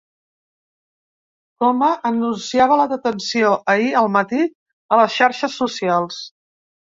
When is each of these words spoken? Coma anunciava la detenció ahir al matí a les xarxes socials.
Coma 1.63 1.89
anunciava 2.09 2.77
la 2.79 2.87
detenció 2.95 3.51
ahir 3.75 3.93
al 4.01 4.11
matí 4.17 4.41
a 4.49 4.99
les 5.03 5.15
xarxes 5.19 5.61
socials. 5.63 6.19